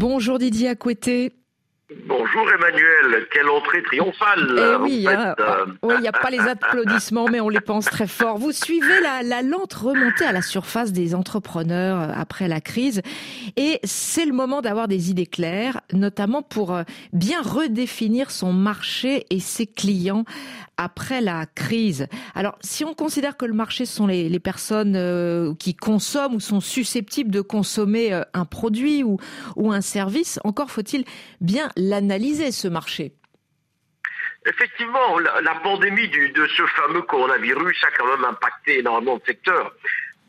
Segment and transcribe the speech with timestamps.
[0.00, 1.32] Bonjour Didier Acoueté.
[2.06, 4.54] Bonjour Emmanuel, quelle entrée triomphale.
[4.58, 5.34] Eh oui, hein.
[5.40, 5.64] euh.
[5.80, 8.36] oh, il n'y a pas les applaudissements, mais on les pense très fort.
[8.36, 13.00] Vous suivez la, la lente remontée à la surface des entrepreneurs euh, après la crise,
[13.56, 16.82] et c'est le moment d'avoir des idées claires, notamment pour euh,
[17.14, 20.24] bien redéfinir son marché et ses clients
[20.76, 22.06] après la crise.
[22.34, 26.60] Alors, si on considère que le marché sont les, les personnes qui consomment ou sont
[26.60, 29.16] susceptibles de consommer un produit ou,
[29.56, 31.04] ou un service, encore faut-il
[31.40, 33.12] bien l'analyser, ce marché.
[34.46, 39.72] Effectivement, la, pandémie de ce fameux coronavirus a quand même impacté énormément de secteurs.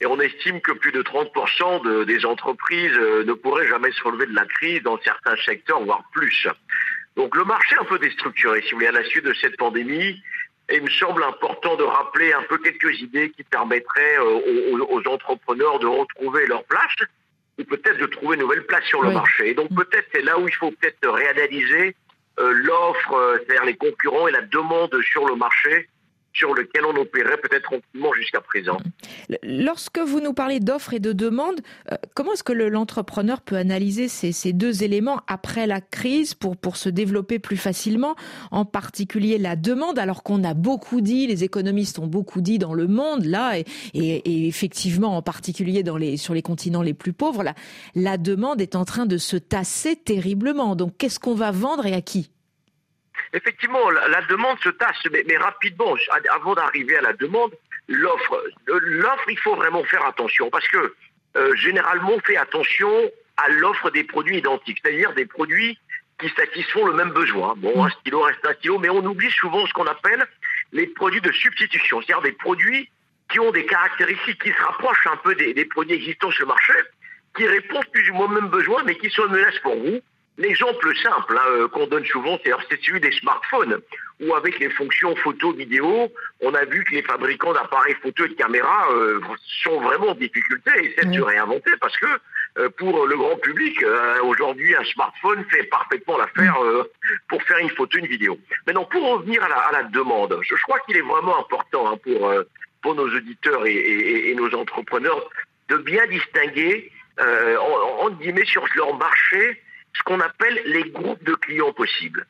[0.00, 4.26] Et on estime que plus de 30% des entreprises euh, ne pourraient jamais se relever
[4.26, 6.48] de la crise dans certains secteurs, voire plus.
[7.16, 9.56] Donc le marché est un peu déstructuré, si vous voulez, à la suite de cette
[9.56, 10.20] pandémie.
[10.68, 15.08] Et il me semble important de rappeler un peu quelques idées qui permettraient euh, aux
[15.08, 16.96] entrepreneurs de retrouver leur place
[17.64, 19.50] peut-être de trouver une nouvelle place sur le marché.
[19.50, 21.94] Et donc peut-être c'est là où il faut peut-être réanalyser
[22.38, 25.88] euh, l'offre, euh, c'est-à-dire les concurrents et la demande sur le marché
[26.32, 28.78] sur lequel on opérait peut-être tranquillement jusqu'à présent.
[29.42, 34.08] Lorsque vous nous parlez d'offres et de demandes, euh, comment est-ce que l'entrepreneur peut analyser
[34.08, 38.14] ces, deux éléments après la crise pour, se développer plus facilement,
[38.50, 42.72] en particulier la demande, alors qu'on a beaucoup dit, les économistes ont beaucoup dit dans
[42.72, 45.84] le monde, là, et, effectivement en particulier
[46.16, 47.44] sur les continents les plus pauvres,
[47.94, 50.76] la demande est en train de se tasser terriblement.
[50.76, 52.30] Donc qu'est-ce qu'on va vendre et à qui?
[53.32, 55.94] Effectivement, la, demande se tasse, mais, rapidement,
[56.30, 57.52] avant d'arriver à la demande,
[57.88, 60.94] l'offre, l'offre, il faut vraiment faire attention parce que
[61.36, 65.78] euh, généralement, on fait attention à l'offre des produits identiques, c'est-à-dire des produits
[66.20, 67.54] qui satisfont le même besoin.
[67.56, 70.26] Bon, un stylo reste un stylo, mais on oublie souvent ce qu'on appelle
[70.72, 72.88] les produits de substitution, c'est-à-dire des produits
[73.30, 76.74] qui ont des caractéristiques qui se rapprochent un peu des, produits existants sur le marché,
[77.36, 80.00] qui répondent plus ou moins au même besoin, mais qui sont une pour vous.
[80.38, 83.80] L'exemple simple hein, euh, qu'on donne souvent, c'est celui des smartphones,
[84.20, 86.10] où avec les fonctions photo, vidéo,
[86.40, 89.20] on a vu que les fabricants d'appareils photo et de caméras euh,
[89.62, 92.06] sont vraiment en difficulté et essaient de se réinventer parce que
[92.58, 93.84] euh, pour le grand public,
[94.22, 96.56] aujourd'hui, un smartphone fait parfaitement l'affaire
[97.28, 98.38] pour faire une photo, une vidéo.
[98.66, 102.32] Maintenant, pour revenir à la, demande, je, crois qu'il est vraiment important hein, pour,
[102.82, 105.28] pour nos auditeurs et, nos entrepreneurs
[105.68, 109.60] de bien distinguer, en, en guillemets, sur leur marché,
[109.94, 112.26] ce qu'on appelle les groupes de clients possibles.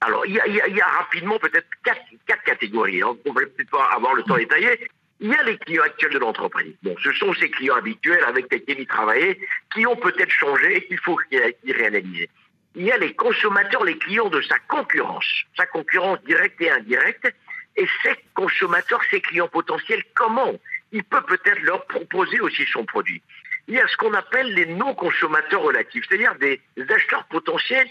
[0.00, 2.00] Alors, il y a, rapidement peut-être quatre,
[2.44, 3.02] catégories.
[3.02, 3.16] Hein.
[3.24, 4.88] On ne va peut-être pas avoir le temps détaillé.
[5.20, 6.74] Il y a les clients actuels de l'entreprise.
[6.82, 9.38] Bon, ce sont ces clients habituels avec lesquels ils travaillaient,
[9.74, 12.28] qui ont peut-être changé et qu'il faut y réanalyser.
[12.74, 15.26] Il y a les consommateurs, les clients de sa concurrence,
[15.56, 17.34] sa concurrence directe et indirecte.
[17.78, 20.54] Et ces consommateurs, ces clients potentiels, comment
[20.92, 23.22] il peut peut-être leur proposer aussi son produit
[23.68, 27.88] il y a ce qu'on appelle les non-consommateurs relatifs, c'est-à-dire des acheteurs potentiels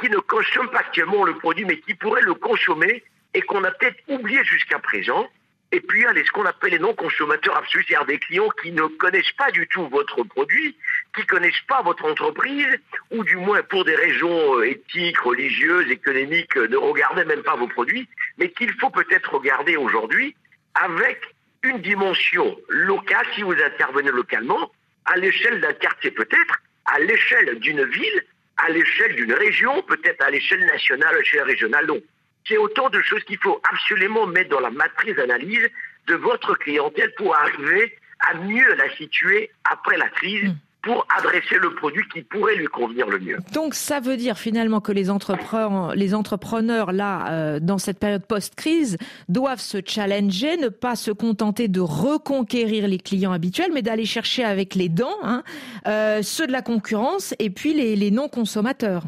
[0.00, 3.02] qui ne consomment pas actuellement le produit, mais qui pourraient le consommer
[3.34, 5.28] et qu'on a peut-être oublié jusqu'à présent.
[5.70, 8.72] Et puis il y a ce qu'on appelle les non-consommateurs absolus, c'est-à-dire des clients qui
[8.72, 10.74] ne connaissent pas du tout votre produit,
[11.14, 12.78] qui ne connaissent pas votre entreprise,
[13.10, 17.56] ou du moins pour des raisons euh, éthiques, religieuses, économiques, euh, ne regardaient même pas
[17.56, 18.08] vos produits,
[18.38, 20.34] mais qu'il faut peut-être regarder aujourd'hui
[20.74, 21.20] avec
[21.62, 24.70] une dimension locale, si vous intervenez localement,
[25.12, 28.24] à l'échelle d'un quartier peut-être, à l'échelle d'une ville,
[28.58, 31.86] à l'échelle d'une région, peut-être à l'échelle nationale, à l'échelle régionale.
[31.86, 32.02] Donc,
[32.46, 35.68] c'est autant de choses qu'il faut absolument mettre dans la matrice d'analyse
[36.06, 40.50] de votre clientèle pour arriver à mieux la situer après la crise.
[40.82, 43.38] Pour adresser le produit qui pourrait lui convenir le mieux.
[43.52, 48.24] Donc ça veut dire finalement que les entrepreneurs, les entrepreneurs là, euh, dans cette période
[48.24, 48.96] post-crise,
[49.28, 54.44] doivent se challenger, ne pas se contenter de reconquérir les clients habituels, mais d'aller chercher
[54.44, 55.42] avec les dents hein,
[55.86, 59.04] euh, ceux de la concurrence et puis les non-consommateurs.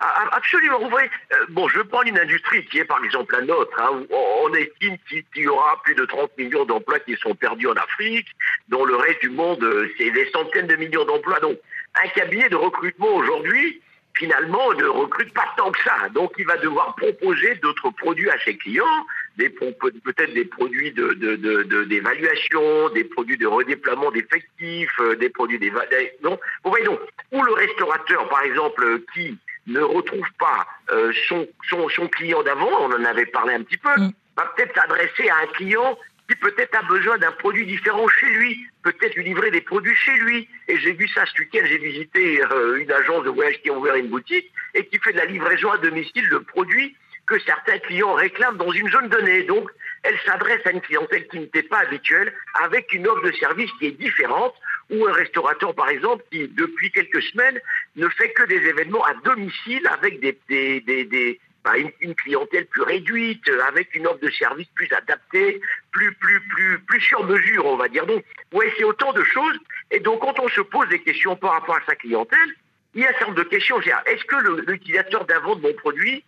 [0.00, 0.78] Ah, ah, absolument.
[0.78, 3.80] Vous voyez, euh, bon, je prends une industrie qui est par exemple la nôtre.
[3.80, 7.68] Hein, où on estime qu'il y aura plus de 30 millions d'emplois qui sont perdus
[7.68, 8.28] en Afrique.
[8.68, 11.40] Dans le reste du monde, euh, c'est des centaines de millions d'emplois.
[11.40, 11.58] Donc,
[12.02, 13.80] un cabinet de recrutement aujourd'hui,
[14.14, 16.08] finalement, ne recrute pas tant que ça.
[16.10, 19.06] Donc, il va devoir proposer d'autres produits à ses clients,
[19.36, 26.38] peut-être des produits d'évaluation, de, des produits de redéploiement d'effectifs, euh, des produits d'évaluation.
[26.64, 27.00] Vous voyez donc,
[27.32, 32.70] ou le restaurateur, par exemple, qui ne retrouve pas euh, son, son, son, client d'avant,
[32.80, 34.12] on en avait parlé un petit peu, mm.
[34.36, 35.98] va peut-être s'adresser à un client
[36.28, 40.14] qui peut-être a besoin d'un produit différent chez lui, peut-être lui livrer des produits chez
[40.16, 40.48] lui.
[40.68, 43.72] Et j'ai vu ça ce week-end, j'ai visité euh, une agence de voyage qui a
[43.72, 46.96] ouvert une boutique et qui fait de la livraison à domicile de produits
[47.26, 49.42] que certains clients réclament dans une zone donnée.
[49.44, 49.68] Donc,
[50.02, 53.86] elle s'adresse à une clientèle qui n'était pas habituelle, avec une offre de service qui
[53.86, 54.54] est différente,
[54.90, 57.60] ou un restaurateur, par exemple, qui, depuis quelques semaines,
[57.96, 62.82] ne fait que des événements à domicile avec des, des, des, bah, une, clientèle plus
[62.82, 65.60] réduite, avec une offre de service plus adaptée,
[65.90, 68.06] plus, plus, plus, plus sur mesure, on va dire.
[68.06, 69.58] Donc, ouais, c'est autant de choses.
[69.90, 72.54] Et donc, quand on se pose des questions par rapport à sa clientèle,
[72.94, 73.80] il y a un certain nombre de questions.
[73.80, 76.24] Est-ce que l'utilisateur d'avant de mon produit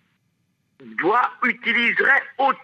[0.80, 2.22] doit, utiliserait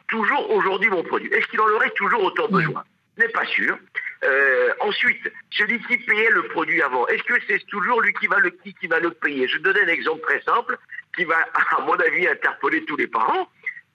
[0.08, 1.32] toujours aujourd'hui mon produit?
[1.32, 2.84] Est-ce qu'il en aurait toujours autant besoin?
[3.16, 3.78] Je n'ai pas sûr.
[4.24, 8.38] Euh, ensuite, celui qui payait le produit avant, est-ce que c'est toujours lui qui va
[8.38, 9.46] le qui, qui va le payer?
[9.48, 10.78] Je donne un exemple très simple
[11.16, 13.48] qui va, à mon avis, interpeller tous les parents.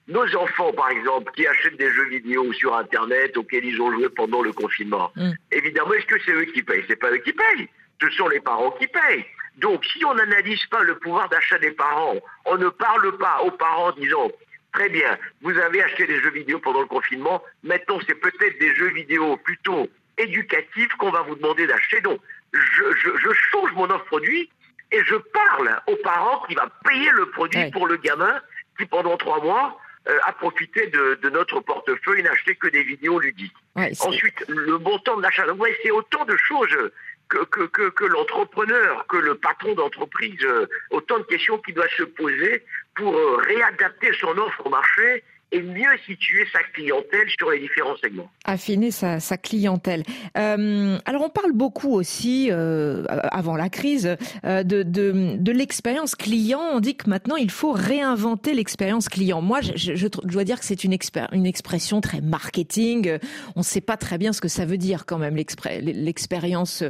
[0.08, 4.08] Nos enfants, par exemple, qui achètent des jeux vidéo sur Internet auxquels ils ont joué
[4.08, 5.32] pendant le confinement, mm.
[5.52, 6.84] évidemment, est-ce que c'est eux qui payent?
[6.88, 7.68] C'est pas eux qui payent.
[8.02, 9.24] Ce sont les parents qui payent.
[9.58, 12.16] Donc, si on n'analyse pas le pouvoir d'achat des parents,
[12.46, 14.30] on ne parle pas aux parents disant
[14.72, 18.72] Très bien, vous avez acheté des jeux vidéo pendant le confinement, maintenant c'est peut-être des
[18.76, 19.88] jeux vidéo plutôt
[20.20, 22.00] éducatifs qu'on va vous demander d'acheter.
[22.00, 22.20] Donc,
[22.52, 24.50] je, change mon offre produit
[24.92, 28.40] et je parle aux parents qui va payer le produit pour le gamin
[28.78, 29.78] qui pendant trois mois
[30.08, 33.54] euh, a profité de, notre portefeuille et n'a acheté que des vidéos ludiques.
[33.76, 35.46] Ensuite, le bon temps d'achat.
[35.52, 36.90] Ouais, c'est autant de choses
[37.28, 42.02] que, que, que, l'entrepreneur, que le patron d'entreprise, euh, autant de questions qu'il doit se
[42.02, 42.64] poser
[42.96, 47.96] pour euh, réadapter son offre au marché et mieux situer sa clientèle sur les différents
[47.96, 48.30] segments.
[48.44, 50.04] Affiner sa, sa clientèle.
[50.36, 56.14] Euh, alors on parle beaucoup aussi, euh, avant la crise, euh, de, de, de l'expérience
[56.14, 56.60] client.
[56.60, 59.40] On dit que maintenant il faut réinventer l'expérience client.
[59.40, 60.96] Moi, je, je, dois dire que c'est une,
[61.32, 63.18] une expression très marketing.
[63.56, 66.84] On ne sait pas très bien ce que ça veut dire quand même, l'expérience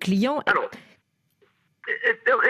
[0.00, 0.42] client.
[0.46, 0.70] Alors,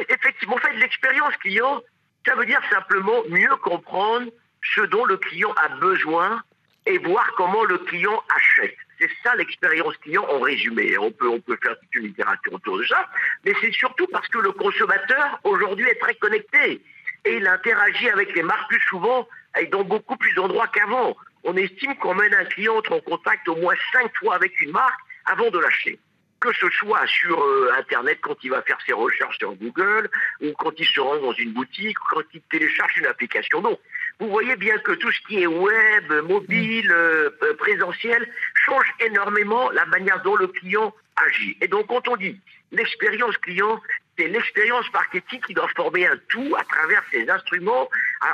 [0.08, 1.80] effectivement, en fait, l'expérience client,
[2.26, 4.30] ça veut dire simplement mieux comprendre
[4.74, 6.42] ce dont le client a besoin
[6.86, 8.76] et voir comment le client achète.
[8.98, 10.96] C'est ça l'expérience client en résumé.
[10.98, 13.08] On peut, faire toute une littérature autour de ça,
[13.44, 16.82] mais c'est surtout parce que le consommateur aujourd'hui est très connecté
[17.24, 19.26] et il interagit avec les marques plus souvent
[19.58, 21.16] et dans beaucoup plus d'endroits qu'avant.
[21.42, 25.00] On estime qu'on mène un client en contact au moins cinq fois avec une marque
[25.26, 25.98] avant de l'acheter
[26.44, 30.10] que ce soit sur euh, Internet quand il va faire ses recherches sur Google,
[30.42, 33.62] ou quand il se rend dans une boutique, ou quand il télécharge une application.
[33.62, 33.78] Donc,
[34.20, 39.70] vous voyez bien que tout ce qui est web, mobile, euh, euh, présentiel, change énormément
[39.70, 41.56] la manière dont le client agit.
[41.60, 42.38] Et donc, quand on dit
[42.70, 43.80] l'expérience client,
[44.16, 47.88] c'est l'expérience marketing qui doit former un tout à travers ces instruments,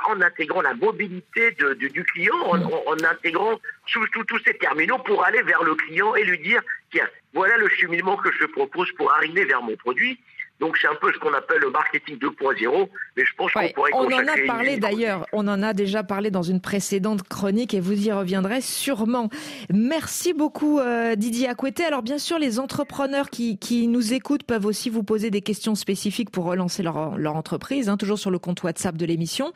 [0.09, 5.75] en intégrant la mobilité du client, en, intégrant tous ces terminaux pour aller vers le
[5.75, 9.77] client et lui dire, tiens, voilà le cheminement que je propose pour arriver vers mon
[9.77, 10.21] produit.
[10.61, 13.91] Donc c'est un peu ce qu'on appelle le marketing 2.0, mais je pense qu'on pourrait
[13.95, 17.81] On en a parlé d'ailleurs, on en a déjà parlé dans une précédente chronique et
[17.81, 19.31] vous y reviendrez sûrement.
[19.73, 21.85] Merci beaucoup euh, Didier Acoueté.
[21.85, 25.75] Alors bien sûr, les entrepreneurs qui, qui, nous écoutent peuvent aussi vous poser des questions
[25.75, 29.53] spécifiques pour relancer leur, leur entreprise, hein, toujours sur le compte WhatsApp de l'émission,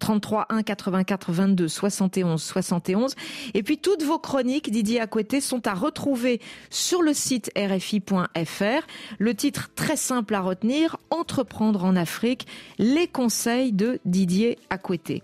[0.00, 3.14] 33 1 84 22 71 71.
[3.54, 8.86] Et puis toutes vos chroniques, Didier Acoueté, sont à retrouver sur le site rfi.fr.
[9.18, 12.46] Le titre très simple à retenir, Entreprendre en Afrique,
[12.78, 15.22] les conseils de Didier Acoueté.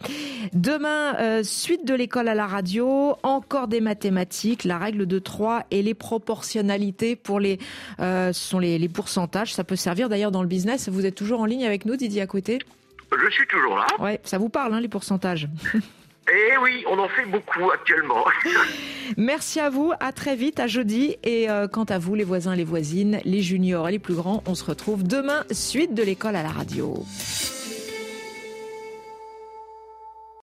[0.52, 5.64] Demain, euh, suite de l'école à la radio, encore des mathématiques, la règle de 3
[5.70, 7.58] et les proportionnalités pour les,
[8.00, 9.54] euh, sont les, les, pourcentages.
[9.54, 10.88] Ça peut servir d'ailleurs dans le business.
[10.88, 12.58] Vous êtes toujours en ligne avec nous, Didier Acoueté
[13.12, 13.86] Je suis toujours là.
[13.98, 15.48] Ouais, ça vous parle, hein, les pourcentages?
[16.36, 18.24] Eh oui, on en fait beaucoup actuellement.
[19.16, 21.16] Merci à vous, à très vite, à jeudi.
[21.22, 24.56] Et euh, quant à vous, les voisins, les voisines, les juniors les plus grands, on
[24.56, 27.04] se retrouve demain, suite de l'école à la radio.